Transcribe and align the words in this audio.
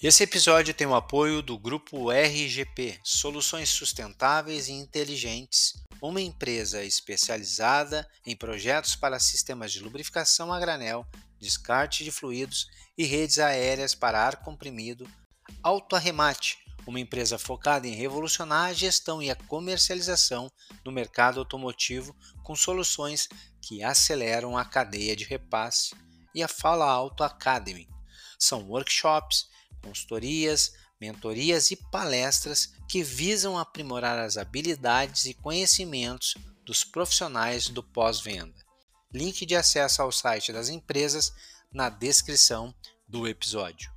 Esse 0.00 0.22
episódio 0.22 0.72
tem 0.72 0.86
o 0.86 0.94
apoio 0.94 1.42
do 1.42 1.58
grupo 1.58 2.12
RGP, 2.12 3.00
Soluções 3.02 3.68
Sustentáveis 3.68 4.68
e 4.68 4.72
Inteligentes, 4.72 5.72
uma 6.00 6.20
empresa 6.20 6.84
especializada 6.84 8.08
em 8.24 8.36
projetos 8.36 8.94
para 8.94 9.18
sistemas 9.18 9.72
de 9.72 9.80
lubrificação 9.80 10.52
a 10.52 10.60
granel, 10.60 11.04
descarte 11.40 12.04
de 12.04 12.12
fluidos 12.12 12.68
e 12.96 13.04
redes 13.06 13.40
aéreas 13.40 13.92
para 13.92 14.24
ar 14.24 14.36
comprimido, 14.36 15.04
Autoarremate, 15.64 16.58
uma 16.86 17.00
empresa 17.00 17.36
focada 17.36 17.88
em 17.88 17.96
revolucionar 17.96 18.66
a 18.66 18.72
gestão 18.72 19.20
e 19.20 19.32
a 19.32 19.34
comercialização 19.34 20.48
no 20.84 20.92
mercado 20.92 21.40
automotivo 21.40 22.14
com 22.44 22.54
soluções 22.54 23.28
que 23.60 23.82
aceleram 23.82 24.56
a 24.56 24.64
cadeia 24.64 25.16
de 25.16 25.24
repasse, 25.24 25.92
e 26.32 26.40
a 26.40 26.46
Fala 26.46 26.88
Auto 26.88 27.24
Academy. 27.24 27.88
São 28.38 28.68
workshops 28.68 29.48
consultorias, 29.78 30.72
mentorias 31.00 31.70
e 31.70 31.76
palestras 31.76 32.72
que 32.88 33.02
visam 33.02 33.58
aprimorar 33.58 34.18
as 34.18 34.36
habilidades 34.36 35.26
e 35.26 35.34
conhecimentos 35.34 36.34
dos 36.64 36.84
profissionais 36.84 37.68
do 37.68 37.82
pós-venda. 37.82 38.54
Link 39.12 39.46
de 39.46 39.56
acesso 39.56 40.02
ao 40.02 40.12
site 40.12 40.52
das 40.52 40.68
empresas 40.68 41.32
na 41.72 41.88
descrição 41.88 42.74
do 43.06 43.26
episódio. 43.26 43.90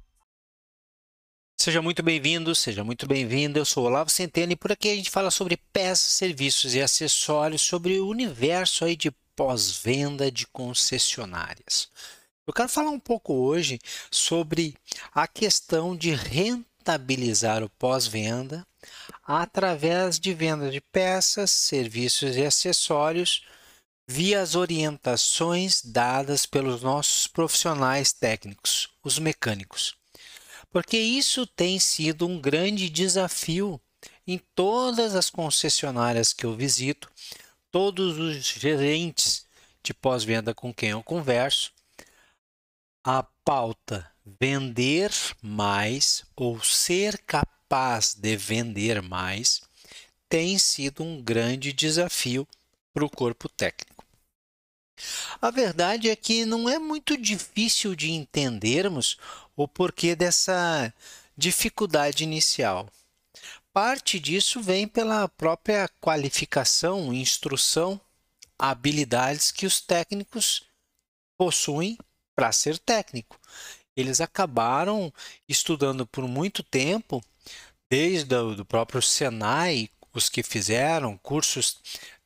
Seja 1.60 1.82
muito 1.82 2.02
bem-vindo, 2.02 2.56
seja 2.56 2.84
muito 2.84 3.06
bem-vindo. 3.06 3.60
Eu 3.60 3.66
sou 3.66 3.86
Olavo 3.86 4.10
Centeno 4.10 4.54
e 4.54 4.56
por 4.56 4.72
aqui 4.72 4.90
a 4.90 4.96
gente 4.96 5.12
fala 5.12 5.30
sobre 5.30 5.58
peças, 5.72 6.14
serviços 6.14 6.74
e 6.74 6.82
acessórios, 6.82 7.62
sobre 7.62 8.00
o 8.00 8.08
universo 8.08 8.84
aí 8.84 8.96
de 8.96 9.12
pós-venda 9.36 10.32
de 10.32 10.48
concessionárias. 10.48 11.90
Eu 12.52 12.54
quero 12.54 12.68
falar 12.68 12.90
um 12.90 13.00
pouco 13.00 13.34
hoje 13.34 13.80
sobre 14.12 14.76
a 15.14 15.26
questão 15.26 15.96
de 15.96 16.14
rentabilizar 16.14 17.64
o 17.64 17.70
pós-venda 17.70 18.68
através 19.24 20.20
de 20.20 20.34
venda 20.34 20.70
de 20.70 20.82
peças, 20.82 21.50
serviços 21.50 22.36
e 22.36 22.44
acessórios 22.44 23.46
via 24.06 24.42
as 24.42 24.56
orientações 24.56 25.82
dadas 25.82 26.46
pelos 26.46 26.82
nossos 26.82 27.26
profissionais 27.26 28.12
técnicos, 28.12 28.90
os 29.02 29.18
mecânicos. 29.18 29.96
Porque 30.70 30.98
isso 30.98 31.48
tem 31.48 31.80
sido 31.80 32.28
um 32.28 32.38
grande 32.38 32.90
desafio 32.90 33.80
em 34.28 34.38
todas 34.54 35.16
as 35.16 35.30
concessionárias 35.30 36.34
que 36.34 36.46
eu 36.46 36.54
visito, 36.54 37.10
todos 37.72 38.18
os 38.18 38.44
gerentes 38.44 39.46
de 39.82 39.94
pós-venda 39.94 40.54
com 40.54 40.74
quem 40.74 40.90
eu 40.90 41.02
converso, 41.02 41.72
a 43.04 43.24
pauta 43.44 44.10
vender 44.24 45.12
mais 45.42 46.24
ou 46.36 46.62
ser 46.64 47.18
capaz 47.20 48.14
de 48.14 48.38
vender 48.38 49.02
mais 49.02 49.62
tem 50.30 50.58
sido 50.60 51.04
um 51.04 51.22
grande 51.22 51.74
desafio 51.74 52.48
para 52.94 53.04
o 53.04 53.10
corpo 53.10 53.50
técnico. 53.50 54.06
A 55.42 55.50
verdade 55.50 56.10
é 56.10 56.16
que 56.16 56.46
não 56.46 56.70
é 56.70 56.78
muito 56.78 57.18
difícil 57.18 57.96
de 57.96 58.12
entendermos 58.12 59.18
o 59.56 59.68
porquê 59.68 60.16
dessa 60.16 60.94
dificuldade 61.36 62.24
inicial. 62.24 62.88
Parte 63.74 64.20
disso 64.20 64.62
vem 64.62 64.88
pela 64.88 65.28
própria 65.28 65.90
qualificação, 66.00 67.12
instrução, 67.12 68.00
habilidades 68.60 69.52
que 69.52 69.66
os 69.66 69.82
técnicos 69.82 70.64
possuem 71.36 71.98
para 72.42 72.52
ser 72.52 72.80
técnico. 72.80 73.40
Eles 73.96 74.20
acabaram 74.20 75.14
estudando 75.48 76.08
por 76.08 76.28
muito 76.28 76.64
tempo, 76.64 77.24
desde 77.88 78.36
o 78.36 78.66
próprio 78.66 79.00
Senai, 79.00 79.92
os 80.12 80.28
que 80.28 80.42
fizeram 80.42 81.20
cursos 81.20 81.78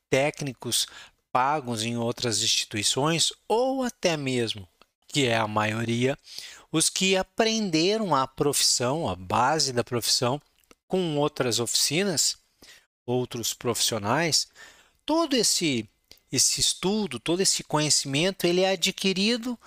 técnicos 0.09 0.87
pagos 1.33 1.83
em 1.83 1.97
outras 1.97 2.41
instituições, 2.41 3.33
ou 3.45 3.83
até 3.83 4.15
mesmo, 4.15 4.65
que 5.05 5.25
é 5.25 5.35
a 5.35 5.49
maioria, 5.49 6.17
os 6.71 6.89
que 6.89 7.17
aprenderam 7.17 8.15
a 8.15 8.25
profissão, 8.25 9.09
a 9.09 9.17
base 9.17 9.73
da 9.73 9.83
profissão, 9.83 10.41
com 10.87 11.17
outras 11.17 11.59
oficinas, 11.59 12.37
outros 13.05 13.53
profissionais, 13.53 14.47
todo 15.05 15.35
esse 15.35 15.89
esse 16.31 16.59
estudo, 16.59 17.19
todo 17.19 17.39
esse 17.41 17.63
conhecimento, 17.63 18.45
ele 18.45 18.61
é 18.61 18.71
adquirido 18.71 19.57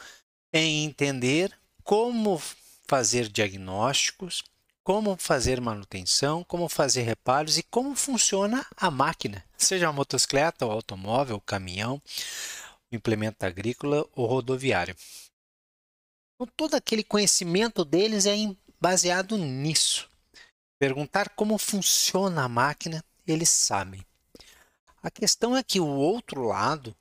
em 0.53 0.85
entender 0.85 1.57
como 1.85 2.41
fazer 2.87 3.29
diagnósticos, 3.29 4.43
como 4.83 5.17
fazer 5.19 5.61
manutenção, 5.61 6.43
como 6.43 6.69
fazer 6.69 7.03
reparos 7.03 7.59
e 7.59 7.63
como 7.63 7.95
funciona 7.95 8.67
a 8.75 8.91
máquina, 8.91 9.45
seja 9.59 9.89
a 9.89 9.93
motocicleta, 9.93 10.65
o 10.65 10.71
automóvel, 10.71 11.37
o 11.37 11.41
caminhão, 11.41 12.01
o 12.91 12.97
implemento 12.97 13.45
agrícola 13.45 14.07
ou 14.13 14.27
rodoviário. 14.27 14.97
Então, 16.35 16.51
todo 16.57 16.75
aquele 16.75 17.05
conhecimento 17.05 17.85
deles 17.85 18.25
é 18.25 18.35
baseado 18.81 19.37
nisso. 19.37 20.09
Perguntar 20.79 21.31
como 21.31 21.59
funciona 21.59 22.45
a 22.45 22.49
máquina, 22.49 23.05
eles 23.27 23.51
sabem. 23.51 24.03
A 25.03 25.11
questão 25.11 25.57
é 25.57 25.63
que 25.63 25.81
o 25.81 25.87
outro 25.87 26.45
lado, 26.45 26.97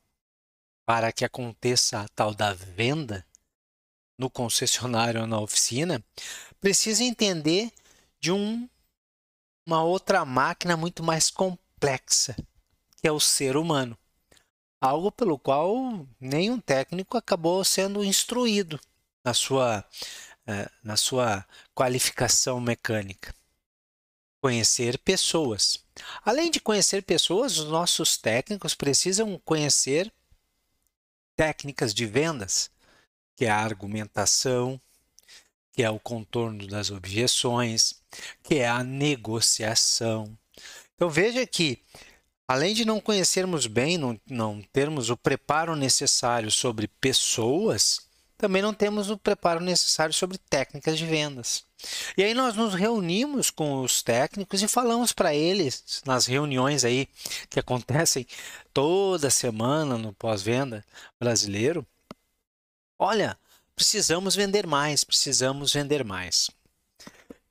para 0.86 1.12
que 1.12 1.24
aconteça 1.24 2.02
a 2.02 2.08
tal 2.10 2.34
da 2.34 2.54
venda, 2.54 3.26
no 4.18 4.30
concessionário 4.30 5.22
ou 5.22 5.28
na 5.28 5.40
oficina, 5.40 6.04
precisa 6.60 7.04
entender 7.04 7.72
de 8.20 8.32
um, 8.32 8.68
uma 9.66 9.84
outra 9.84 10.26
máquina 10.26 10.76
muito 10.76 11.04
mais 11.04 11.30
complexa, 11.30 12.36
que 13.00 13.08
é 13.08 13.12
o 13.12 13.20
ser 13.20 13.56
humano. 13.56 13.98
Algo 14.82 15.12
pelo 15.12 15.38
qual 15.38 16.08
nenhum 16.20 16.60
técnico 16.60 17.18
acabou 17.18 17.64
sendo 17.64 18.04
instruído 18.04 18.80
na 19.24 19.34
sua, 19.34 19.84
eh, 20.46 20.70
na 20.84 20.96
sua 20.96 21.46
qualificação 21.74 22.60
mecânica. 22.60 23.34
Conhecer 24.42 24.98
pessoas. 25.00 25.84
Além 26.24 26.52
de 26.52 26.60
conhecer 26.60 27.04
pessoas, 27.04 27.58
os 27.58 27.70
nossos 27.70 28.18
técnicos 28.18 28.76
precisam 28.76 29.40
conhecer 29.44 30.14
técnicas 31.36 31.94
de 31.94 32.06
vendas, 32.06 32.70
que 33.38 33.46
é 33.46 33.50
a 33.50 33.60
argumentação, 33.60 34.82
que 35.72 35.84
é 35.84 35.90
o 35.92 36.00
contorno 36.00 36.66
das 36.66 36.90
objeções, 36.90 38.02
que 38.42 38.56
é 38.56 38.68
a 38.68 38.84
negociação. 38.84 40.36
Então 40.96 41.08
veja 41.08 41.46
que, 41.46 41.80
além 42.48 42.74
de 42.74 42.84
não 42.84 43.00
conhecermos 43.00 43.68
bem, 43.68 43.96
não, 43.96 44.20
não 44.28 44.60
termos 44.74 45.12
o 45.12 45.16
preparo 45.16 45.76
necessário 45.76 46.50
sobre 46.50 46.88
pessoas, 46.88 48.08
também 48.36 48.64
não 48.64 48.74
temos 48.74 49.12
o 49.12 49.18
preparo 49.20 49.60
necessário 49.60 50.16
sobre 50.16 50.40
técnicas 50.40 50.98
de 50.98 51.06
vendas. 51.06 51.64
E 52.18 52.24
aí 52.24 52.34
nós 52.34 52.56
nos 52.56 52.74
reunimos 52.74 53.52
com 53.52 53.84
os 53.84 54.02
técnicos 54.02 54.64
e 54.64 54.68
falamos 54.68 55.14
para 55.14 55.36
eles 55.36 56.02
nas 56.08 56.26
reuniões 56.26 56.84
aí 56.84 57.08
que 57.52 57.60
acontecem 57.60 58.26
toda 58.74 59.30
semana 59.30 59.96
no 59.96 60.12
pós-venda 60.12 60.84
brasileiro, 61.20 61.86
Olha, 63.00 63.38
precisamos 63.76 64.36
vender 64.36 64.66
mais, 64.66 65.04
precisamos 65.04 65.74
vender 65.74 66.04
mais. 66.04 66.50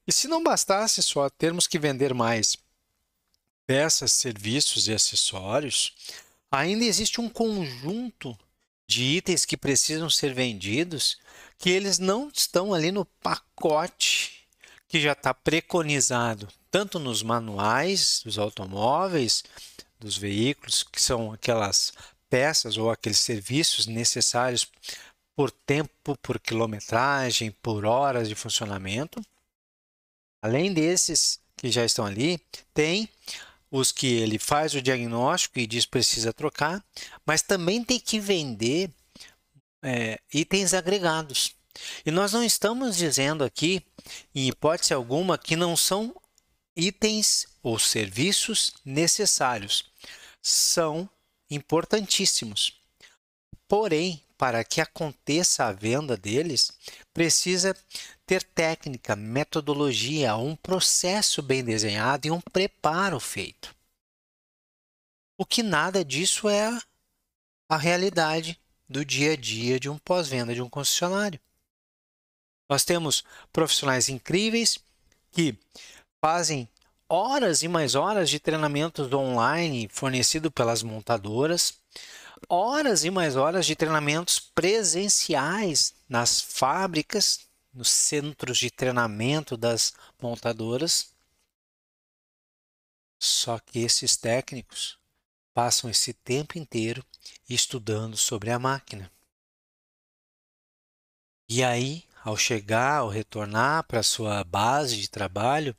E 0.06 0.12
se 0.12 0.28
não 0.28 0.42
bastasse 0.42 1.02
só 1.02 1.28
termos 1.28 1.66
que 1.66 1.78
vender 1.78 2.14
mais 2.14 2.56
peças, 3.66 4.12
serviços 4.12 4.86
e 4.86 4.94
acessórios, 4.94 5.92
ainda 6.50 6.84
existe 6.84 7.20
um 7.20 7.28
conjunto 7.28 8.38
de 8.88 9.02
itens 9.02 9.44
que 9.44 9.56
precisam 9.56 10.08
ser 10.08 10.32
vendidos 10.32 11.18
que 11.58 11.70
eles 11.70 11.98
não 11.98 12.28
estão 12.32 12.72
ali 12.72 12.92
no 12.92 13.04
pacote 13.04 14.46
que 14.88 15.00
já 15.00 15.12
está 15.12 15.34
preconizado, 15.34 16.48
tanto 16.70 16.98
nos 16.98 17.22
manuais 17.22 18.20
dos 18.24 18.38
automóveis, 18.38 19.42
dos 19.98 20.16
veículos, 20.16 20.84
que 20.84 21.02
são 21.02 21.32
aquelas 21.32 21.92
peças 22.30 22.76
ou 22.76 22.90
aqueles 22.90 23.18
serviços 23.18 23.86
necessários 23.86 24.68
por 25.36 25.50
tempo, 25.50 26.16
por 26.22 26.40
quilometragem, 26.40 27.50
por 27.50 27.84
horas 27.84 28.28
de 28.28 28.34
funcionamento. 28.34 29.20
Além 30.42 30.72
desses 30.72 31.38
que 31.56 31.70
já 31.70 31.84
estão 31.84 32.06
ali, 32.06 32.40
tem 32.72 33.08
os 33.70 33.92
que 33.92 34.06
ele 34.06 34.38
faz 34.38 34.74
o 34.74 34.80
diagnóstico 34.80 35.58
e 35.58 35.66
diz 35.66 35.84
precisa 35.84 36.32
trocar, 36.32 36.82
mas 37.26 37.42
também 37.42 37.84
tem 37.84 38.00
que 38.00 38.18
vender 38.18 38.90
é, 39.82 40.18
itens 40.32 40.72
agregados. 40.72 41.54
E 42.04 42.10
nós 42.10 42.32
não 42.32 42.42
estamos 42.42 42.96
dizendo 42.96 43.44
aqui, 43.44 43.82
em 44.34 44.48
hipótese 44.48 44.94
alguma, 44.94 45.36
que 45.36 45.54
não 45.54 45.76
são 45.76 46.14
itens 46.74 47.46
ou 47.62 47.78
serviços 47.78 48.72
necessários. 48.84 49.84
São 50.40 51.08
importantíssimos. 51.50 52.80
Porém, 53.68 54.22
para 54.38 54.62
que 54.64 54.80
aconteça 54.80 55.64
a 55.64 55.72
venda 55.72 56.16
deles, 56.16 56.70
precisa 57.12 57.76
ter 58.26 58.42
técnica, 58.42 59.16
metodologia, 59.16 60.36
um 60.36 60.54
processo 60.54 61.42
bem 61.42 61.64
desenhado 61.64 62.26
e 62.26 62.30
um 62.30 62.40
preparo 62.40 63.18
feito. 63.18 63.74
O 65.38 65.44
que 65.44 65.62
nada 65.62 66.04
disso 66.04 66.48
é 66.48 66.78
a 67.68 67.76
realidade 67.76 68.60
do 68.88 69.04
dia 69.04 69.32
a 69.32 69.36
dia 69.36 69.78
de 69.78 69.88
um 69.88 69.98
pós-venda 69.98 70.54
de 70.54 70.62
um 70.62 70.68
concessionário. 70.68 71.40
Nós 72.68 72.84
temos 72.84 73.24
profissionais 73.52 74.08
incríveis 74.08 74.78
que 75.30 75.56
fazem 76.20 76.68
horas 77.08 77.62
e 77.62 77.68
mais 77.68 77.94
horas 77.94 78.28
de 78.28 78.40
treinamentos 78.40 79.12
online 79.12 79.88
fornecido 79.88 80.50
pelas 80.50 80.82
montadoras, 80.82 81.78
horas 82.48 83.04
e 83.04 83.10
mais 83.10 83.36
horas 83.36 83.66
de 83.66 83.74
treinamentos 83.74 84.38
presenciais 84.38 85.94
nas 86.08 86.40
fábricas, 86.40 87.46
nos 87.72 87.90
centros 87.90 88.58
de 88.58 88.70
treinamento 88.70 89.56
das 89.56 89.94
montadoras. 90.20 91.10
Só 93.18 93.58
que 93.58 93.80
esses 93.80 94.16
técnicos 94.16 94.98
passam 95.54 95.90
esse 95.90 96.12
tempo 96.12 96.58
inteiro 96.58 97.04
estudando 97.48 98.16
sobre 98.16 98.50
a 98.50 98.58
máquina. 98.58 99.10
E 101.48 101.62
aí, 101.62 102.04
ao 102.24 102.36
chegar, 102.36 102.98
ao 102.98 103.08
retornar 103.08 103.84
para 103.84 104.02
sua 104.02 104.42
base 104.42 104.96
de 104.96 105.08
trabalho, 105.08 105.76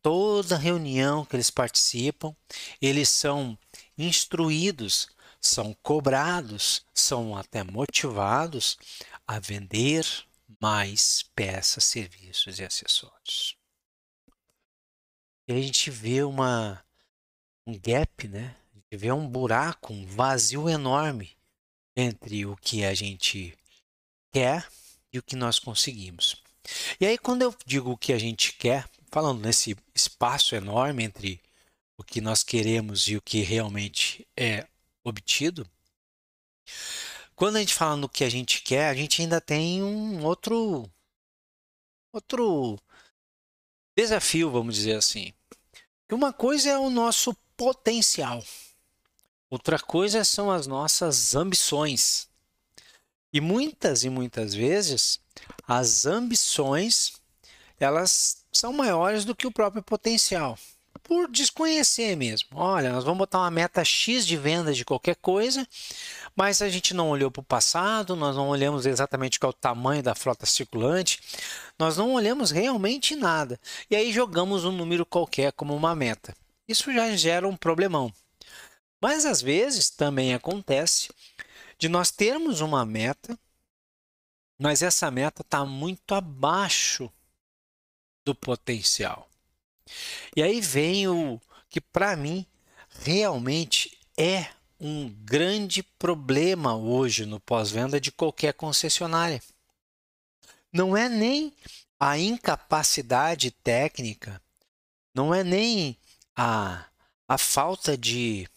toda 0.00 0.56
reunião 0.56 1.24
que 1.24 1.36
eles 1.36 1.50
participam, 1.50 2.34
eles 2.80 3.08
são 3.08 3.58
instruídos, 3.98 5.08
são 5.42 5.74
cobrados, 5.82 6.86
são 6.94 7.36
até 7.36 7.64
motivados 7.64 8.78
a 9.26 9.40
vender 9.40 10.06
mais 10.60 11.24
peças, 11.34 11.84
serviços 11.84 12.60
e 12.60 12.64
acessórios. 12.64 13.56
E 15.48 15.52
a 15.52 15.60
gente 15.60 15.90
vê 15.90 16.22
uma, 16.22 16.82
um 17.66 17.76
gap, 17.76 18.28
né? 18.28 18.56
A 18.72 18.76
gente 18.76 18.96
vê 18.96 19.10
um 19.10 19.28
buraco, 19.28 19.92
um 19.92 20.06
vazio 20.06 20.68
enorme 20.68 21.36
entre 21.96 22.46
o 22.46 22.56
que 22.56 22.84
a 22.84 22.94
gente 22.94 23.58
quer 24.32 24.66
e 25.12 25.18
o 25.18 25.22
que 25.22 25.34
nós 25.34 25.58
conseguimos. 25.58 26.40
E 27.00 27.04
aí, 27.04 27.18
quando 27.18 27.42
eu 27.42 27.54
digo 27.66 27.90
o 27.90 27.98
que 27.98 28.12
a 28.12 28.18
gente 28.18 28.52
quer, 28.52 28.88
falando 29.10 29.42
nesse 29.42 29.76
espaço 29.92 30.54
enorme 30.54 31.02
entre 31.02 31.40
o 31.98 32.04
que 32.04 32.20
nós 32.20 32.44
queremos 32.44 33.08
e 33.08 33.16
o 33.16 33.22
que 33.22 33.42
realmente 33.42 34.26
é 34.36 34.66
obtido, 35.04 35.68
quando 37.34 37.56
a 37.56 37.60
gente 37.60 37.74
fala 37.74 37.96
no 37.96 38.08
que 38.08 38.24
a 38.24 38.28
gente 38.28 38.62
quer, 38.62 38.88
a 38.88 38.94
gente 38.94 39.22
ainda 39.22 39.40
tem 39.40 39.82
um 39.82 40.24
outro 40.24 40.90
outro 42.12 42.78
desafio, 43.96 44.50
vamos 44.50 44.74
dizer 44.74 44.96
assim. 44.96 45.32
Uma 46.10 46.32
coisa 46.32 46.68
é 46.68 46.78
o 46.78 46.90
nosso 46.90 47.34
potencial. 47.56 48.44
Outra 49.48 49.78
coisa 49.78 50.24
são 50.24 50.50
as 50.50 50.66
nossas 50.66 51.34
ambições. 51.34 52.28
E 53.32 53.40
muitas 53.40 54.04
e 54.04 54.10
muitas 54.10 54.54
vezes 54.54 55.18
as 55.66 56.04
ambições 56.04 57.14
elas 57.80 58.44
são 58.52 58.72
maiores 58.72 59.24
do 59.24 59.34
que 59.34 59.46
o 59.46 59.52
próprio 59.52 59.82
potencial. 59.82 60.58
Por 61.02 61.30
desconhecer 61.30 62.16
mesmo. 62.16 62.48
Olha, 62.54 62.92
nós 62.92 63.04
vamos 63.04 63.18
botar 63.18 63.38
uma 63.38 63.50
meta 63.50 63.84
X 63.84 64.26
de 64.26 64.36
venda 64.36 64.72
de 64.72 64.84
qualquer 64.84 65.16
coisa, 65.16 65.66
mas 66.36 66.62
a 66.62 66.68
gente 66.68 66.94
não 66.94 67.10
olhou 67.10 67.30
para 67.30 67.40
o 67.40 67.44
passado, 67.44 68.14
nós 68.16 68.36
não 68.36 68.48
olhamos 68.48 68.86
exatamente 68.86 69.38
qual 69.38 69.50
é 69.50 69.54
o 69.54 69.58
tamanho 69.58 70.02
da 70.02 70.14
frota 70.14 70.46
circulante, 70.46 71.20
nós 71.78 71.96
não 71.96 72.12
olhamos 72.14 72.50
realmente 72.50 73.16
nada. 73.16 73.58
E 73.90 73.96
aí 73.96 74.12
jogamos 74.12 74.64
um 74.64 74.72
número 74.72 75.04
qualquer 75.04 75.52
como 75.52 75.74
uma 75.74 75.94
meta. 75.94 76.34
Isso 76.68 76.92
já 76.92 77.14
gera 77.16 77.48
um 77.48 77.56
problemão. 77.56 78.12
Mas 79.00 79.26
às 79.26 79.42
vezes 79.42 79.90
também 79.90 80.32
acontece 80.32 81.10
de 81.76 81.88
nós 81.88 82.12
termos 82.12 82.60
uma 82.60 82.86
meta, 82.86 83.36
mas 84.56 84.82
essa 84.82 85.10
meta 85.10 85.42
está 85.42 85.64
muito 85.64 86.14
abaixo 86.14 87.10
do 88.24 88.32
potencial. 88.32 89.28
E 90.36 90.42
aí 90.42 90.60
vem 90.60 91.08
o 91.08 91.40
que 91.68 91.80
para 91.80 92.16
mim 92.16 92.46
realmente 93.00 93.98
é 94.16 94.46
um 94.78 95.08
grande 95.08 95.82
problema 95.82 96.76
hoje 96.76 97.24
no 97.24 97.38
pós-venda 97.38 98.00
de 98.00 98.10
qualquer 98.10 98.52
concessionária. 98.54 99.42
Não 100.72 100.96
é 100.96 101.08
nem 101.08 101.54
a 102.00 102.18
incapacidade 102.18 103.50
técnica, 103.50 104.42
não 105.14 105.32
é 105.32 105.44
nem 105.44 105.96
a, 106.34 106.86
a 107.28 107.38
falta 107.38 107.96
de 107.96 108.48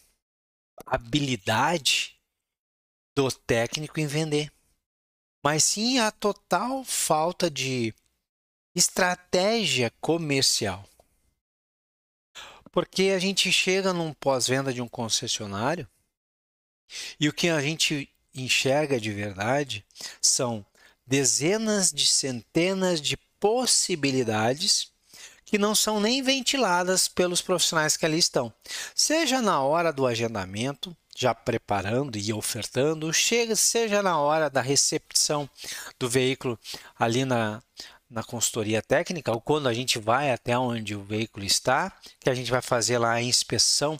habilidade 0.84 2.16
do 3.14 3.30
técnico 3.30 4.00
em 4.00 4.06
vender, 4.06 4.52
mas 5.44 5.62
sim 5.62 5.98
a 5.98 6.10
total 6.10 6.84
falta 6.84 7.50
de 7.50 7.94
estratégia 8.74 9.92
comercial. 10.00 10.84
Porque 12.76 13.04
a 13.04 13.18
gente 13.18 13.50
chega 13.50 13.90
num 13.90 14.12
pós-venda 14.12 14.70
de 14.70 14.82
um 14.82 14.86
concessionário 14.86 15.88
e 17.18 17.26
o 17.26 17.32
que 17.32 17.48
a 17.48 17.58
gente 17.58 18.06
enxerga 18.34 19.00
de 19.00 19.10
verdade 19.10 19.82
são 20.20 20.62
dezenas 21.06 21.90
de 21.90 22.06
centenas 22.06 23.00
de 23.00 23.16
possibilidades 23.40 24.92
que 25.46 25.56
não 25.56 25.74
são 25.74 25.98
nem 25.98 26.20
ventiladas 26.20 27.08
pelos 27.08 27.40
profissionais 27.40 27.96
que 27.96 28.04
ali 28.04 28.18
estão. 28.18 28.52
Seja 28.94 29.40
na 29.40 29.62
hora 29.62 29.90
do 29.90 30.06
agendamento, 30.06 30.94
já 31.16 31.34
preparando 31.34 32.18
e 32.18 32.30
ofertando, 32.30 33.10
chega, 33.10 33.56
seja 33.56 34.02
na 34.02 34.18
hora 34.18 34.50
da 34.50 34.60
recepção 34.60 35.48
do 35.98 36.10
veículo 36.10 36.58
ali 36.98 37.24
na, 37.24 37.62
na 38.08 38.22
consultoria 38.22 38.80
técnica, 38.80 39.32
ou 39.32 39.40
quando 39.40 39.68
a 39.68 39.74
gente 39.74 39.98
vai 39.98 40.30
até 40.30 40.56
onde 40.56 40.94
o 40.94 41.02
veículo 41.02 41.44
está, 41.44 41.92
que 42.20 42.30
a 42.30 42.34
gente 42.34 42.50
vai 42.50 42.62
fazer 42.62 42.98
lá 42.98 43.12
a 43.12 43.22
inspeção 43.22 43.98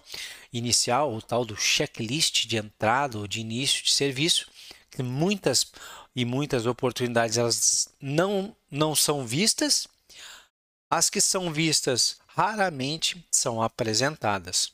inicial, 0.52 1.12
o 1.12 1.20
tal 1.20 1.44
do 1.44 1.56
checklist 1.56 2.46
de 2.46 2.56
entrada 2.56 3.18
ou 3.18 3.26
de 3.26 3.40
início 3.40 3.82
de 3.82 3.92
serviço, 3.92 4.48
que 4.90 5.02
muitas 5.02 5.70
e 6.14 6.25
muitas 6.25 6.64
oportunidades 6.64 7.36
elas 7.36 7.88
não, 8.00 8.56
não 8.70 8.94
são 8.94 9.26
vistas, 9.26 9.86
as 10.88 11.10
que 11.10 11.20
são 11.20 11.52
vistas 11.52 12.18
raramente 12.28 13.26
são 13.30 13.60
apresentadas. 13.60 14.72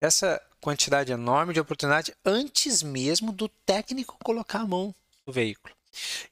Essa 0.00 0.40
quantidade 0.60 1.12
enorme 1.12 1.52
de 1.52 1.60
oportunidade 1.60 2.14
antes 2.24 2.82
mesmo 2.82 3.32
do 3.32 3.48
técnico 3.48 4.16
colocar 4.22 4.60
a 4.60 4.66
mão 4.66 4.94
no 5.26 5.32
veículo. 5.32 5.74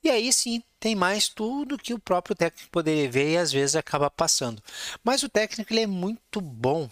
E 0.03 0.11
aí 0.11 0.33
sim 0.33 0.63
tem 0.81 0.95
mais 0.95 1.29
tudo 1.29 1.79
que 1.79 1.95
o 1.95 1.99
próprio 1.99 2.35
técnico 2.35 2.71
poderia 2.71 3.11
ver 3.11 3.33
e 3.33 3.39
às 3.39 3.53
vezes 3.53 3.77
acaba 3.77 4.11
passando. 4.11 4.63
Mas 5.05 5.23
o 5.23 5.29
técnico 5.29 5.73
ele 5.73 5.83
é 5.83 5.87
muito 5.87 6.41
bom 6.41 6.89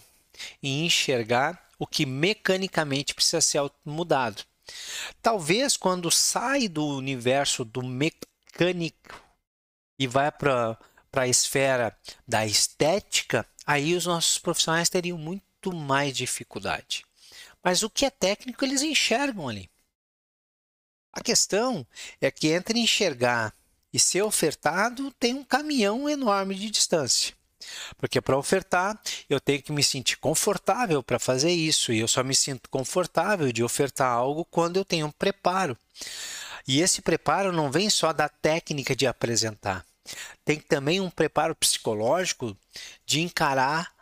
em 0.61 0.85
enxergar 0.85 1.67
o 1.77 1.87
que 1.87 2.05
mecanicamente 2.05 3.13
precisa 3.13 3.41
ser 3.41 3.61
mudado. 3.83 4.43
Talvez 5.21 5.75
quando 5.75 6.11
sai 6.11 6.67
do 6.67 6.85
universo 6.85 7.65
do 7.65 7.83
mecânico 7.83 9.21
e 9.97 10.07
vai 10.07 10.31
para 10.31 10.77
a 11.13 11.27
esfera 11.27 11.97
da 12.27 12.45
estética, 12.45 13.45
aí 13.65 13.95
os 13.95 14.05
nossos 14.05 14.37
profissionais 14.37 14.89
teriam 14.89 15.17
muito 15.17 15.73
mais 15.73 16.15
dificuldade. 16.15 17.03
Mas 17.63 17.83
o 17.83 17.89
que 17.89 18.05
é 18.05 18.09
técnico 18.09 18.63
eles 18.63 18.81
enxergam 18.81 19.49
ali. 19.49 19.70
A 21.13 21.21
questão 21.21 21.85
é 22.19 22.31
que 22.31 22.47
entre 22.49 22.79
enxergar 22.79 23.53
e 23.93 23.99
ser 23.99 24.21
ofertado 24.21 25.11
tem 25.19 25.33
um 25.33 25.43
caminhão 25.43 26.09
enorme 26.09 26.55
de 26.55 26.69
distância. 26.69 27.33
Porque 27.97 28.19
para 28.21 28.37
ofertar, 28.37 28.99
eu 29.29 29.39
tenho 29.39 29.61
que 29.61 29.71
me 29.71 29.83
sentir 29.83 30.17
confortável 30.17 31.03
para 31.03 31.19
fazer 31.19 31.51
isso, 31.51 31.91
e 31.91 31.99
eu 31.99 32.07
só 32.07 32.23
me 32.23 32.33
sinto 32.33 32.69
confortável 32.69 33.51
de 33.51 33.63
ofertar 33.63 34.11
algo 34.11 34.45
quando 34.45 34.77
eu 34.77 34.85
tenho 34.85 35.07
um 35.07 35.11
preparo. 35.11 35.77
E 36.67 36.81
esse 36.81 37.01
preparo 37.01 37.51
não 37.51 37.71
vem 37.71 37.89
só 37.89 38.13
da 38.13 38.29
técnica 38.29 38.95
de 38.95 39.05
apresentar, 39.05 39.85
tem 40.43 40.59
também 40.59 40.99
um 40.99 41.09
preparo 41.09 41.55
psicológico 41.55 42.57
de 43.05 43.21
encarar 43.21 43.93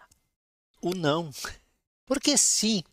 o 0.82 0.94
não. 0.94 1.32
Porque 2.06 2.38
sim, 2.38 2.84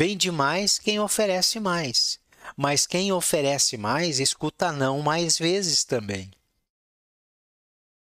Vende 0.00 0.30
mais 0.30 0.78
quem 0.78 0.98
oferece 0.98 1.60
mais, 1.60 2.18
mas 2.62 2.86
quem 2.86 3.10
oferece 3.10 3.78
mais 3.78 4.20
escuta 4.20 4.70
não 4.70 5.00
mais 5.00 5.38
vezes 5.38 5.82
também. 5.82 6.30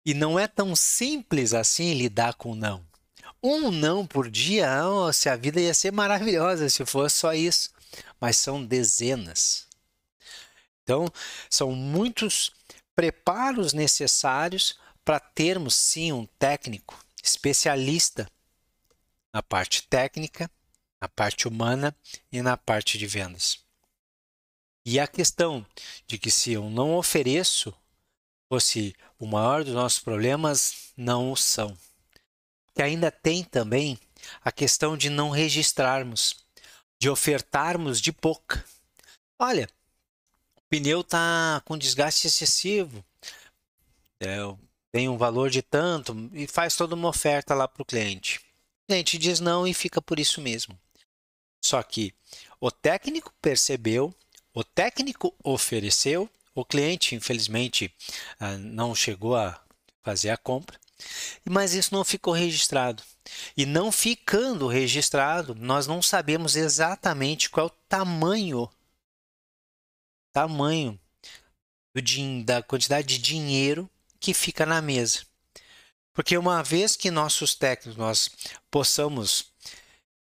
E 0.06 0.14
não 0.14 0.38
é 0.38 0.48
tão 0.48 0.76
simples 0.76 1.52
assim 1.52 1.96
lidar 1.96 2.36
com 2.36 2.54
não. 2.54 2.86
Um 3.42 3.72
não 3.72 4.06
por 4.06 4.30
dia, 4.30 4.88
oh, 4.88 5.12
se 5.12 5.30
a 5.30 5.36
vida 5.36 5.60
ia 5.60 5.74
ser 5.74 5.92
maravilhosa 5.92 6.70
se 6.70 6.86
fosse 6.86 7.18
só 7.18 7.34
isso, 7.34 7.72
mas 8.22 8.38
são 8.38 8.64
dezenas. 8.64 9.68
Então, 10.84 11.08
são 11.50 11.72
muitos 11.72 12.52
preparos 12.96 13.74
necessários 13.74 14.78
para 15.04 15.20
termos 15.20 15.74
sim 15.74 16.12
um 16.12 16.28
técnico 16.38 17.04
especialista 17.24 18.30
na 19.34 19.42
parte 19.42 19.82
técnica, 19.88 20.48
na 21.02 21.10
parte 21.10 21.48
humana 21.48 21.96
e 22.32 22.44
na 22.44 22.56
parte 22.56 23.00
de 23.00 23.08
vendas. 23.08 23.65
E 24.86 25.00
a 25.00 25.08
questão 25.08 25.66
de 26.06 26.20
que 26.20 26.30
se 26.30 26.54
eu 26.54 26.70
não 26.70 26.96
ofereço 26.96 27.74
fosse 28.48 28.96
o 29.18 29.26
maior 29.26 29.64
dos 29.64 29.74
nossos 29.74 30.00
problemas, 30.00 30.92
não 30.96 31.32
o 31.32 31.36
são. 31.36 31.76
Que 32.74 32.84
ainda 32.84 33.10
tem 33.10 33.44
também 33.44 33.98
a 34.42 34.52
questão 34.52 34.96
de 34.96 35.10
não 35.10 35.30
registrarmos, 35.30 36.46
de 37.00 37.10
ofertarmos 37.10 38.00
de 38.00 38.12
pouca. 38.12 38.64
Olha, 39.40 39.68
o 40.56 40.62
pneu 40.70 41.02
está 41.02 41.62
com 41.66 41.78
desgaste 41.78 42.28
excessivo, 42.28 43.04
é, 44.20 44.38
tem 44.92 45.10
um 45.10 45.18
valor 45.18 45.50
de 45.50 45.62
tanto 45.62 46.30
e 46.34 46.48
faz 46.48 46.76
toda 46.76 46.96
uma 46.96 47.10
oferta 47.10 47.54
lá 47.54 47.68
para 47.68 47.82
o 47.82 47.86
cliente. 47.86 48.40
O 48.40 48.88
cliente 48.88 49.18
diz 49.18 49.40
não 49.40 49.68
e 49.68 49.74
fica 49.74 50.02
por 50.02 50.20
isso 50.20 50.40
mesmo. 50.40 50.80
Só 51.62 51.82
que 51.82 52.14
o 52.62 52.70
técnico 52.72 53.34
percebeu, 53.42 54.14
o 54.56 54.64
técnico 54.64 55.36
ofereceu, 55.44 56.30
o 56.56 56.64
cliente, 56.64 57.14
infelizmente, 57.14 57.94
ah, 58.40 58.58
não 58.58 58.96
chegou 58.96 59.36
a 59.36 59.62
fazer 60.02 60.30
a 60.30 60.38
compra, 60.38 60.80
mas 61.44 61.74
isso 61.74 61.94
não 61.94 62.06
ficou 62.06 62.34
registrado. 62.34 63.04
E 63.58 63.66
não 63.66 63.92
ficando 63.92 64.68
registrado, 64.68 65.54
nós 65.56 65.88
não 65.88 66.02
sabemos 66.02 66.56
exatamente 66.56 67.50
qual 67.50 67.68
é 67.68 67.70
o 67.70 67.74
tamanho 67.90 68.70
tamanho 70.32 71.00
do, 71.94 72.44
da 72.46 72.64
quantidade 72.64 73.08
de 73.08 73.18
dinheiro 73.18 73.90
que 74.20 74.34
fica 74.34 74.66
na 74.66 74.82
mesa. 74.82 75.26
Porque 76.14 76.38
uma 76.38 76.64
vez 76.64 76.96
que 76.96 77.12
nossos 77.12 77.56
técnicos 77.56 77.98
nós 77.98 78.30
possamos 78.72 79.52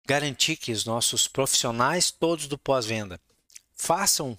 garantir 0.06 0.56
que 0.56 0.72
os 0.72 0.86
nossos 0.86 1.28
profissionais 1.28 2.12
todos 2.12 2.48
do 2.48 2.58
pós-venda 2.58 3.20
façam 3.82 4.38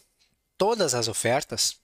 todas 0.57 0.95
as 0.95 1.09
ofertas, 1.09 1.77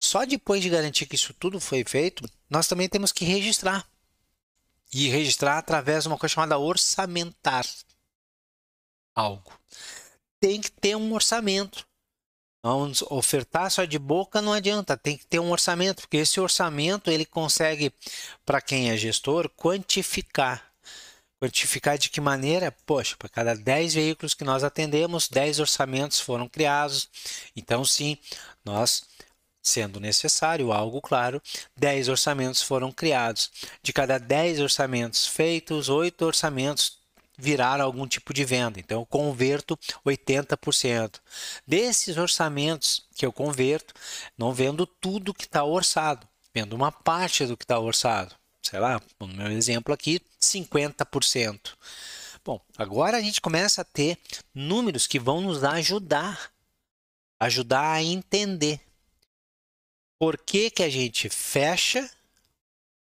só 0.00 0.24
depois 0.24 0.62
de 0.62 0.70
garantir 0.70 1.04
que 1.06 1.16
isso 1.16 1.34
tudo 1.34 1.58
foi 1.58 1.82
feito, 1.84 2.24
nós 2.48 2.68
também 2.68 2.88
temos 2.88 3.10
que 3.10 3.24
registrar. 3.24 3.84
E 4.92 5.08
registrar 5.08 5.58
através 5.58 6.04
de 6.04 6.08
uma 6.08 6.16
coisa 6.16 6.34
chamada 6.34 6.58
orçamentar 6.58 7.66
algo. 9.14 9.52
Tem 10.40 10.60
que 10.60 10.70
ter 10.70 10.96
um 10.96 11.12
orçamento. 11.12 11.84
Não 12.62 12.92
ofertar 13.10 13.70
só 13.70 13.84
de 13.84 13.98
boca 13.98 14.40
não 14.40 14.52
adianta, 14.52 14.96
tem 14.96 15.16
que 15.16 15.26
ter 15.26 15.40
um 15.40 15.50
orçamento, 15.50 16.02
porque 16.02 16.18
esse 16.18 16.38
orçamento 16.38 17.10
ele 17.10 17.24
consegue, 17.24 17.92
para 18.44 18.60
quem 18.60 18.90
é 18.90 18.96
gestor, 18.96 19.48
quantificar. 19.56 20.69
Quantificar 21.40 21.96
de 21.96 22.10
que 22.10 22.20
maneira? 22.20 22.70
Poxa, 22.84 23.16
para 23.16 23.28
cada 23.28 23.54
10 23.56 23.94
veículos 23.94 24.34
que 24.34 24.44
nós 24.44 24.62
atendemos, 24.62 25.28
10 25.28 25.60
orçamentos 25.60 26.20
foram 26.20 26.48
criados. 26.48 27.08
Então, 27.56 27.84
sim, 27.84 28.18
nós 28.64 29.02
Sendo 29.62 30.00
necessário 30.00 30.72
algo 30.72 31.02
claro, 31.02 31.40
10 31.76 32.08
orçamentos 32.08 32.62
foram 32.62 32.90
criados. 32.90 33.50
De 33.82 33.92
cada 33.92 34.18
10 34.18 34.60
orçamentos 34.60 35.26
feitos, 35.26 35.88
8 35.90 36.24
orçamentos 36.24 36.98
viraram 37.36 37.84
algum 37.84 38.06
tipo 38.06 38.32
de 38.32 38.44
venda. 38.44 38.80
Então, 38.80 39.00
eu 39.00 39.06
converto 39.06 39.78
80%. 40.04 41.20
Desses 41.66 42.16
orçamentos 42.16 43.06
que 43.14 43.24
eu 43.24 43.32
converto, 43.32 43.92
não 44.36 44.52
vendo 44.52 44.86
tudo 44.86 45.34
que 45.34 45.44
está 45.44 45.62
orçado, 45.62 46.26
vendo 46.54 46.74
uma 46.74 46.90
parte 46.90 47.44
do 47.46 47.56
que 47.56 47.64
está 47.64 47.78
orçado. 47.78 48.39
Sei 48.62 48.78
lá, 48.78 49.00
no 49.18 49.26
meu 49.26 49.50
exemplo 49.50 49.92
aqui, 49.92 50.20
50%. 50.40 51.76
Bom, 52.44 52.60
agora 52.76 53.16
a 53.16 53.20
gente 53.20 53.40
começa 53.40 53.82
a 53.82 53.84
ter 53.84 54.18
números 54.54 55.06
que 55.06 55.18
vão 55.18 55.40
nos 55.40 55.62
ajudar, 55.64 56.50
ajudar 57.38 57.92
a 57.92 58.02
entender 58.02 58.80
por 60.18 60.38
que, 60.38 60.70
que 60.70 60.82
a 60.82 60.88
gente 60.88 61.28
fecha, 61.28 62.08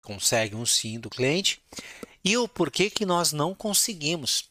consegue 0.04 0.56
um 0.56 0.66
sim 0.66 1.00
do 1.00 1.10
cliente, 1.10 1.62
e 2.24 2.38
o 2.38 2.48
porquê 2.48 2.90
que 2.90 3.06
nós 3.06 3.32
não 3.32 3.56
conseguimos. 3.56 4.50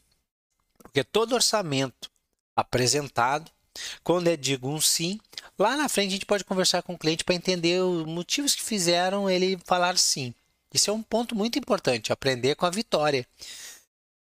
Porque 0.77 1.03
todo 1.03 1.33
orçamento 1.33 2.09
apresentado, 2.55 3.49
quando 4.03 4.27
é 4.27 4.35
digo 4.35 4.69
um 4.69 4.81
sim, 4.81 5.19
lá 5.57 5.77
na 5.77 5.87
frente 5.87 6.09
a 6.09 6.11
gente 6.11 6.25
pode 6.25 6.43
conversar 6.43 6.81
com 6.83 6.93
o 6.93 6.97
cliente 6.97 7.23
para 7.23 7.35
entender 7.35 7.81
os 7.81 8.05
motivos 8.05 8.55
que 8.55 8.61
fizeram 8.61 9.29
ele 9.29 9.57
falar 9.65 9.97
sim. 9.97 10.33
Isso 10.73 10.89
é 10.89 10.93
um 10.93 11.01
ponto 11.01 11.35
muito 11.35 11.57
importante, 11.57 12.13
aprender 12.13 12.55
com 12.55 12.65
a 12.65 12.69
vitória. 12.69 13.27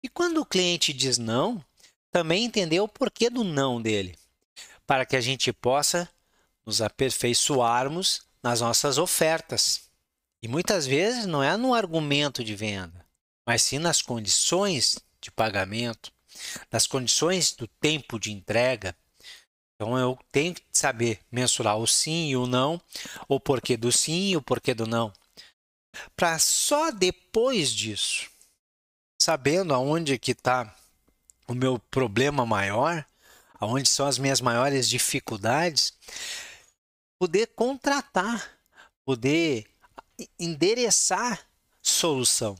E 0.04 0.08
quando 0.08 0.39
o 0.39 0.46
cliente 0.46 0.94
diz 0.94 1.18
não, 1.18 1.63
também 2.12 2.46
entender 2.46 2.80
o 2.80 2.88
porquê 2.88 3.30
do 3.30 3.44
não 3.44 3.82
dele, 3.82 4.18
para 4.86 5.06
que 5.06 5.16
a 5.16 5.22
gente 5.22 5.51
possa 5.51 6.10
nos 6.66 6.82
aperfeiçoarmos 6.82 8.22
nas 8.42 8.62
nossas 8.62 8.98
ofertas. 8.98 9.89
E 10.42 10.48
muitas 10.48 10.86
vezes 10.86 11.25
não 11.25 11.44
é 11.44 11.58
no 11.58 11.74
argumento 11.74 12.44
de 12.44 12.56
venda, 12.56 13.06
mas 13.46 13.62
sim 13.62 13.80
nas 13.80 14.01
condições 14.01 15.00
de 15.20 15.32
pagamento, 15.32 16.12
nas 16.72 16.88
condições 16.88 17.54
do 17.54 17.68
tempo 17.68 18.20
de 18.20 18.32
entrega. 18.32 18.96
Então 19.75 19.98
eu 19.98 20.18
tenho 20.32 20.54
que 20.54 20.63
saber 20.72 21.20
mensurar 21.32 21.77
o 21.77 21.88
sim 21.88 22.30
e 22.30 22.38
o 22.38 22.48
não, 22.48 22.82
o 23.27 23.39
porquê 23.39 23.75
do 23.75 23.92
sim 23.92 24.30
e 24.30 24.38
o 24.38 24.42
porquê 24.42 24.74
do 24.74 24.88
não. 24.88 25.12
Para 26.16 26.39
só 26.39 26.92
depois 26.92 27.72
disso, 27.72 28.30
sabendo 29.22 29.74
aonde 29.74 30.18
que 30.18 30.32
está 30.32 30.74
o 31.48 31.54
meu 31.54 31.80
problema 31.80 32.46
maior, 32.46 33.06
aonde 33.60 33.89
são 33.89 34.06
as 34.06 34.18
minhas 34.18 34.42
maiores 34.42 34.89
dificuldades, 34.89 35.94
poder 37.20 37.48
contratar, 37.48 38.50
poder 39.06 39.66
endereçar 40.39 41.39
solução. 41.82 42.58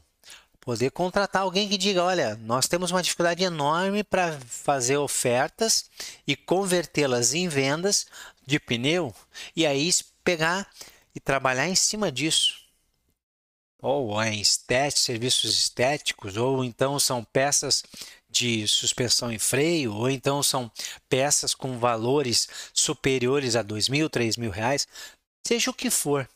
Poder 0.60 0.90
contratar 0.90 1.42
alguém 1.42 1.68
que 1.68 1.78
diga: 1.78 2.04
olha, 2.04 2.36
nós 2.42 2.68
temos 2.68 2.90
uma 2.90 3.02
dificuldade 3.02 3.42
enorme 3.42 4.04
para 4.04 4.38
fazer 4.40 4.98
ofertas 4.98 5.90
e 6.26 6.36
convertê-las 6.36 7.32
em 7.32 7.48
vendas 7.48 8.06
de 8.46 8.60
pneu, 8.60 9.14
e 9.56 9.66
aí 9.66 9.90
pegar 10.22 10.70
e 11.14 11.20
trabalhar 11.20 11.68
em 11.68 11.74
cima 11.74 12.12
disso. 12.12 12.57
Ou 13.80 14.22
em 14.24 14.40
estéticos, 14.40 15.02
serviços 15.02 15.58
estéticos, 15.58 16.36
ou 16.36 16.64
então 16.64 16.98
são 16.98 17.22
peças 17.24 17.84
de 18.28 18.66
suspensão 18.68 19.32
e 19.32 19.38
freio, 19.38 19.94
ou 19.94 20.10
então 20.10 20.42
são 20.42 20.70
peças 21.08 21.54
com 21.54 21.78
valores 21.78 22.48
superiores 22.74 23.56
a 23.56 23.62
dois 23.62 23.88
mil, 23.88 24.10
três 24.10 24.36
mil 24.36 24.50
reais, 24.50 24.86
seja 25.46 25.70
o 25.70 25.74
que 25.74 25.90
for. 25.90 26.28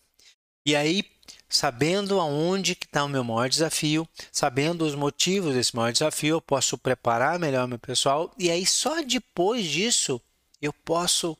E 0.64 0.76
aí, 0.76 1.04
sabendo 1.48 2.20
aonde 2.20 2.74
que 2.74 2.86
está 2.86 3.04
o 3.04 3.08
meu 3.08 3.24
maior 3.24 3.48
desafio, 3.48 4.08
sabendo 4.30 4.86
os 4.86 4.94
motivos 4.94 5.54
desse 5.54 5.74
maior 5.74 5.92
desafio, 5.92 6.36
eu 6.36 6.40
posso 6.40 6.78
preparar 6.78 7.38
melhor 7.38 7.66
meu 7.66 7.78
pessoal 7.78 8.32
e 8.38 8.50
aí 8.50 8.64
só 8.64 9.02
depois 9.02 9.66
disso 9.66 10.20
eu 10.60 10.72
posso 10.72 11.36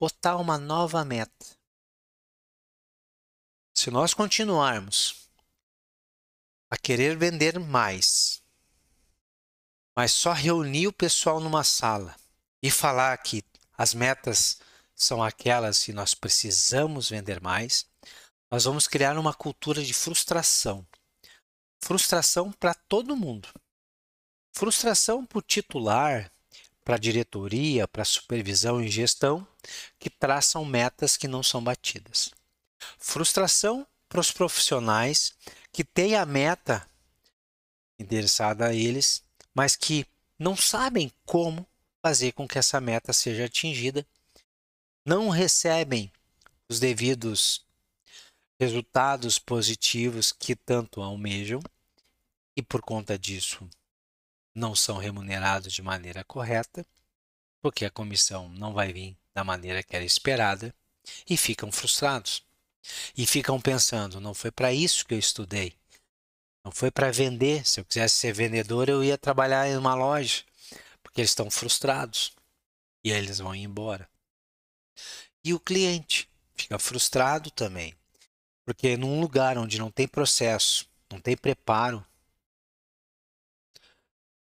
botar 0.00 0.36
uma 0.36 0.58
nova 0.58 1.04
meta. 1.04 1.61
Se 3.82 3.90
nós 3.90 4.14
continuarmos 4.14 5.28
a 6.70 6.76
querer 6.76 7.18
vender 7.18 7.58
mais, 7.58 8.40
mas 9.96 10.12
só 10.12 10.32
reunir 10.32 10.86
o 10.86 10.92
pessoal 10.92 11.40
numa 11.40 11.64
sala 11.64 12.14
e 12.62 12.70
falar 12.70 13.18
que 13.18 13.42
as 13.76 13.92
metas 13.92 14.60
são 14.94 15.20
aquelas 15.20 15.82
que 15.82 15.92
nós 15.92 16.14
precisamos 16.14 17.10
vender 17.10 17.40
mais, 17.40 17.84
nós 18.48 18.66
vamos 18.66 18.86
criar 18.86 19.18
uma 19.18 19.34
cultura 19.34 19.82
de 19.82 19.92
frustração. 19.92 20.86
Frustração 21.82 22.52
para 22.52 22.74
todo 22.74 23.16
mundo. 23.16 23.48
Frustração 24.54 25.26
para 25.26 25.38
o 25.38 25.42
titular, 25.42 26.30
para 26.84 26.94
a 26.94 27.00
diretoria, 27.00 27.88
para 27.88 28.02
a 28.02 28.04
supervisão 28.04 28.80
e 28.80 28.88
gestão, 28.88 29.44
que 29.98 30.08
traçam 30.08 30.64
metas 30.64 31.16
que 31.16 31.26
não 31.26 31.42
são 31.42 31.60
batidas. 31.60 32.30
Frustração 32.98 33.86
para 34.08 34.20
os 34.20 34.30
profissionais 34.30 35.34
que 35.72 35.84
têm 35.84 36.16
a 36.16 36.26
meta 36.26 36.86
endereçada 37.98 38.66
a 38.66 38.74
eles 38.74 39.22
mas 39.54 39.76
que 39.76 40.06
não 40.38 40.56
sabem 40.56 41.12
como 41.24 41.66
fazer 42.00 42.32
com 42.32 42.48
que 42.48 42.58
essa 42.58 42.80
meta 42.80 43.12
seja 43.12 43.44
atingida, 43.44 44.06
não 45.04 45.28
recebem 45.28 46.10
os 46.68 46.80
devidos 46.80 47.64
resultados 48.58 49.38
positivos 49.38 50.32
que 50.32 50.56
tanto 50.56 51.02
almejam 51.02 51.60
e 52.56 52.62
por 52.62 52.82
conta 52.82 53.18
disso 53.18 53.68
não 54.54 54.74
são 54.74 54.98
remunerados 54.98 55.72
de 55.72 55.82
maneira 55.82 56.24
correta, 56.24 56.86
porque 57.62 57.84
a 57.84 57.90
comissão 57.90 58.48
não 58.50 58.72
vai 58.72 58.92
vir 58.92 59.16
da 59.34 59.42
maneira 59.42 59.82
que 59.82 59.96
era 59.96 60.04
esperada 60.04 60.74
e 61.28 61.36
ficam 61.36 61.72
frustrados. 61.72 62.44
E 63.16 63.26
ficam 63.26 63.60
pensando: 63.60 64.20
não 64.20 64.34
foi 64.34 64.50
para 64.50 64.72
isso 64.72 65.06
que 65.06 65.14
eu 65.14 65.18
estudei. 65.18 65.74
Não 66.64 66.72
foi 66.72 66.90
para 66.90 67.10
vender. 67.10 67.66
Se 67.66 67.80
eu 67.80 67.84
quisesse 67.84 68.16
ser 68.16 68.32
vendedor, 68.32 68.88
eu 68.88 69.02
ia 69.02 69.18
trabalhar 69.18 69.68
em 69.68 69.76
uma 69.76 69.94
loja. 69.94 70.44
Porque 71.02 71.20
eles 71.20 71.30
estão 71.30 71.50
frustrados. 71.50 72.32
E 73.04 73.10
eles 73.10 73.38
vão 73.38 73.54
embora. 73.54 74.08
E 75.44 75.52
o 75.52 75.60
cliente 75.60 76.28
fica 76.54 76.78
frustrado 76.78 77.50
também. 77.50 77.94
Porque 78.64 78.96
num 78.96 79.20
lugar 79.20 79.58
onde 79.58 79.78
não 79.78 79.90
tem 79.90 80.06
processo, 80.06 80.88
não 81.10 81.20
tem 81.20 81.36
preparo, 81.36 82.04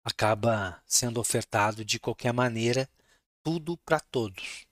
acaba 0.03 0.81
sendo 0.85 1.19
ofertado 1.19 1.83
de 1.83 1.99
qualquer 1.99 2.31
maneira 2.31 2.89
tudo 3.43 3.75
para 3.77 3.99
todos. 3.99 4.65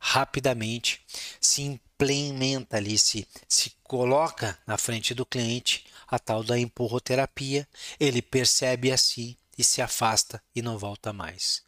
Rapidamente 0.00 1.04
se 1.40 1.80
implementa 1.96 2.76
ali, 2.76 2.98
se, 2.98 3.26
se 3.48 3.70
coloca 3.82 4.58
na 4.66 4.76
frente 4.76 5.14
do 5.14 5.24
cliente 5.24 5.86
a 6.06 6.18
tal 6.18 6.44
da 6.44 6.58
empurroterapia, 6.58 7.66
ele 7.98 8.20
percebe 8.20 8.92
assim 8.92 9.36
e 9.56 9.64
se 9.64 9.80
afasta 9.80 10.42
e 10.54 10.60
não 10.60 10.78
volta 10.78 11.12
mais. 11.12 11.64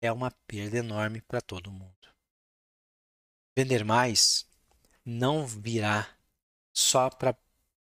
É 0.00 0.10
uma 0.10 0.30
perda 0.46 0.78
enorme 0.78 1.20
para 1.20 1.40
todo 1.40 1.70
mundo. 1.70 1.94
Vender 3.56 3.84
mais 3.84 4.44
não 5.04 5.46
virá 5.46 6.08
só 6.72 7.08
para 7.08 7.36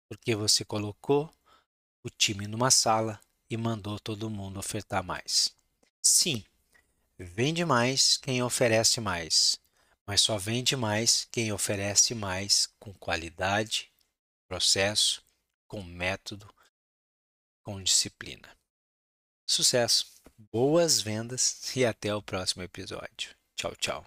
porque 0.10 0.36
você 0.36 0.66
colocou 0.66 1.34
o 2.04 2.10
time 2.10 2.48
numa 2.48 2.70
sala 2.70 3.20
e 3.50 3.56
mandou 3.56 3.98
todo 3.98 4.30
mundo 4.30 4.60
ofertar 4.60 5.02
mais. 5.02 5.56
Sim, 6.02 6.44
vende 7.18 7.64
mais 7.64 8.18
quem 8.18 8.44
oferece 8.44 9.00
mais, 9.00 9.58
mas 10.12 10.20
só 10.20 10.38
vende 10.38 10.76
mais 10.76 11.26
quem 11.32 11.54
oferece 11.54 12.14
mais 12.14 12.68
com 12.78 12.94
qualidade, 12.94 13.90
processo, 14.46 15.24
com 15.70 15.82
método, 15.82 16.54
com 17.64 17.82
disciplina. 17.82 18.54
Sucesso, 19.48 20.14
boas 20.52 21.00
vendas 21.00 21.74
e 21.78 21.86
até 21.86 22.14
o 22.14 22.22
próximo 22.22 22.62
episódio. 22.62 23.34
Tchau, 23.56 23.74
tchau. 23.78 24.06